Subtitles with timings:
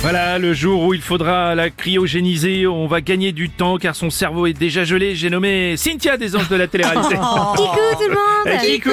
[0.00, 4.10] Voilà, le jour où il faudra la cryogéniser, on va gagner du temps car son
[4.10, 5.16] cerveau est déjà gelé.
[5.16, 7.14] J'ai nommé Cynthia des Anges de la télé-réalité.
[7.56, 8.90] Kikou tout le monde Eh, Kikou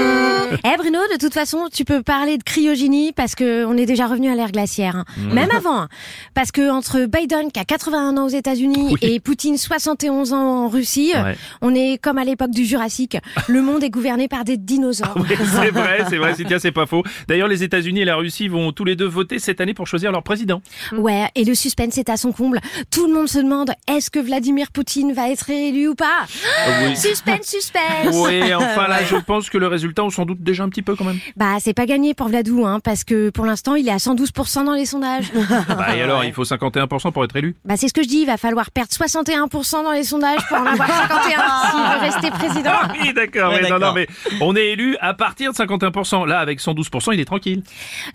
[0.64, 4.08] Eh Bruno, de toute façon, tu peux parler de cryogénie parce que on est déjà
[4.08, 4.96] revenu à l'ère glaciaire.
[4.96, 5.06] hein.
[5.32, 5.82] Même avant.
[5.84, 5.88] hein.
[6.34, 8.98] Parce que entre Biden qui a 81 ans aux États-Unis Oui.
[9.04, 11.36] et Poutine 71 ans en Russie, Ouais.
[11.62, 13.16] on est comme à l'époque du Jurassique.
[13.48, 15.14] Le monde est gouverné par des dinosaures.
[15.18, 17.04] Oui, c'est vrai, c'est vrai, Cynthia, c'est pas faux.
[17.28, 20.12] D'ailleurs, les États-Unis et la Russie vont tous les deux voter cette année pour choisir
[20.12, 20.62] leur président.
[20.98, 22.60] Ouais, et le suspense est à son comble.
[22.92, 26.26] Tout le monde se demande est-ce que Vladimir Poutine va être réélu ou pas
[26.86, 26.96] oui.
[27.06, 30.70] Suspense, suspense Oui, enfin là, je pense que le résultat, on s'en doute déjà un
[30.70, 31.20] petit peu quand même.
[31.36, 34.66] Bah, c'est pas gagné pour Vladou, hein, parce que pour l'instant, il est à 112%
[34.66, 35.32] dans les sondages.
[35.68, 37.56] Bah, et alors, il faut 51% pour être élu?
[37.66, 40.58] Bah c'est ce que je dis, il va falloir perdre 61% dans les sondages pour
[40.58, 41.22] en avoir 51
[41.72, 42.72] s'il veut rester président.
[42.74, 43.94] Ah oui, d'accord, Ouais, non, non, d'accord.
[43.96, 44.08] mais
[44.42, 46.26] on est élu à partir de 51%.
[46.28, 47.64] Là, avec 112%, il est tranquille.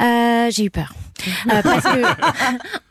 [0.03, 0.93] Euh, j'ai eu peur.
[1.51, 2.03] Euh, parce que,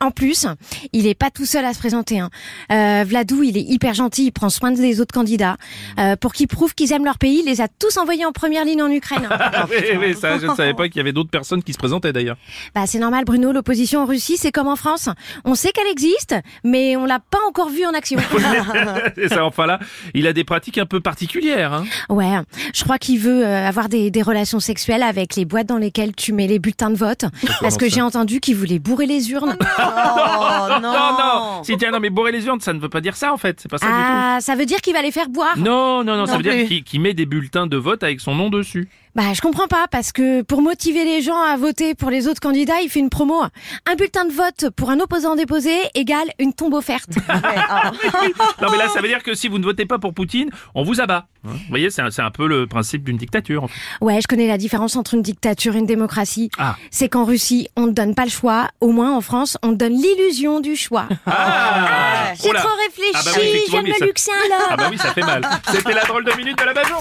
[0.00, 0.46] en plus,
[0.92, 2.20] il est pas tout seul à se présenter.
[2.20, 2.30] Hein.
[2.72, 5.56] Euh, Vladou, il est hyper gentil, il prend soin des autres candidats.
[5.98, 8.64] Euh, pour qu'ils prouvent qu'ils aiment leur pays, il les a tous envoyés en première
[8.64, 9.28] ligne en Ukraine.
[9.52, 11.78] Ah oui, oui, ça, je ne savais pas qu'il y avait d'autres personnes qui se
[11.78, 12.36] présentaient d'ailleurs.
[12.74, 15.08] Bah c'est normal Bruno, l'opposition en Russie, c'est comme en France.
[15.44, 18.18] On sait qu'elle existe, mais on l'a pas encore vue en action.
[19.16, 19.80] C'est ça, enfin là,
[20.14, 21.72] il a des pratiques un peu particulières.
[21.72, 21.84] Hein.
[22.08, 22.38] Ouais,
[22.74, 26.14] je crois qu'il veut euh, avoir des, des relations sexuelles avec les boîtes dans lesquelles
[26.14, 27.24] tu mets les bulletins de vote.
[27.60, 29.56] Parce que j'ai entendu qu'il voulait bourrer les urnes.
[29.60, 33.16] Oh non non, non Cynthia, non, mais bourrer les urnes, ça ne veut pas dire
[33.16, 33.60] ça en fait.
[33.60, 35.60] C'est pas ça du Ah, ça veut dire qu'il va les faire boire tout.
[35.60, 38.50] Non, non, non, ça veut dire qu'il met des bulletins de vote avec son nom
[38.50, 38.88] dessus.
[39.14, 42.40] Bah, je comprends pas, parce que pour motiver les gens à voter pour les autres
[42.40, 43.42] candidats, il fait une promo.
[43.86, 47.10] Un bulletin de vote pour un opposant déposé égale une tombe offerte.
[48.62, 50.82] Non, mais là, ça veut dire que si vous ne votez pas pour Poutine, on
[50.84, 51.26] vous abat.
[51.46, 53.64] Hein vous voyez, c'est un, c'est un peu le principe d'une dictature.
[53.64, 53.74] en fait.
[54.00, 56.50] Ouais, je connais la différence entre une dictature et une démocratie.
[56.58, 56.76] Ah.
[56.90, 58.68] C'est qu'en Russie, on ne donne pas le choix.
[58.80, 61.06] Au moins, en France, on donne l'illusion du choix.
[61.26, 64.66] Ah, J'ai Oh trop réfléchi, Ah bah oui, effectivement, j'aime oui, le ça- luxe alors.
[64.70, 65.42] Ah bah oui, ça fait mal.
[65.72, 66.96] C'était la drôle de minute de la Bajon.